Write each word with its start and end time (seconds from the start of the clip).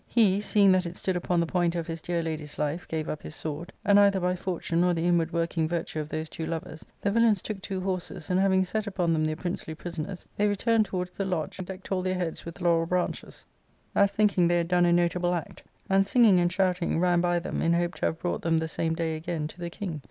He, 0.07 0.41
seeing 0.41 0.71
that 0.71 0.87
it 0.87 0.95
stood 0.95 1.15
upon 1.15 1.41
the 1.41 1.45
point 1.45 1.75
of 1.75 1.85
his 1.85 2.01
dear 2.01 2.23
lady's 2.23 2.57
life, 2.57 2.87
gave 2.87 3.07
up 3.07 3.21
his 3.21 3.35
sword; 3.35 3.71
and, 3.85 3.99
either 3.99 4.19
by 4.19 4.35
fortune 4.35 4.83
or 4.83 4.95
the 4.95 5.05
inward 5.05 5.31
working 5.31 5.67
virtue 5.67 5.99
of 5.99 6.09
those 6.09 6.27
two 6.27 6.47
lovers, 6.47 6.83
the 7.01 7.11
villains 7.11 7.39
took 7.39 7.61
two 7.61 7.81
horses, 7.81 8.27
and 8.31 8.39
having 8.39 8.63
set 8.63 8.87
upon 8.87 9.13
them 9.13 9.25
their 9.25 9.35
princely 9.35 9.75
prisoners, 9.75 10.25
they 10.37 10.47
returned 10.47 10.87
towards 10.87 11.17
the 11.17 11.23
lodge, 11.25 11.57
having 11.57 11.65
decked 11.67 11.91
all 11.91 12.01
their 12.01 12.15
heads 12.15 12.45
with 12.45 12.61
laurel 12.61 12.87
branches, 12.87 13.45
as 13.93 14.11
thinking 14.11 14.47
they 14.47 14.57
had 14.57 14.67
done 14.67 14.85
a 14.87 14.91
notable 14.91 15.35
act, 15.35 15.61
and, 15.87 16.07
singing 16.07 16.39
and 16.39 16.51
shouting, 16.51 16.99
ran 16.99 17.21
by 17.21 17.37
them 17.37 17.61
in 17.61 17.73
hope 17.73 17.93
to 17.93 18.07
have 18.07 18.17
brought 18.17 18.41
them 18.41 18.57
the 18.57 18.67
same 18.67 18.95
day 18.95 19.15
again 19.15 19.47
to 19.47 19.59
the 19.59 19.69
king. 19.69 19.99